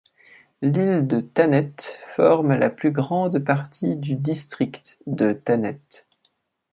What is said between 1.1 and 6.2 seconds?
Thanet forme la plus grande partie du district de Thanet.